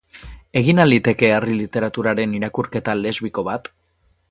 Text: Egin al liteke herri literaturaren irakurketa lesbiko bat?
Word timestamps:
Egin 0.61 0.79
al 0.83 0.89
liteke 0.93 1.29
herri 1.33 1.59
literaturaren 1.59 2.35
irakurketa 2.39 2.99
lesbiko 3.03 3.45
bat? 3.53 3.71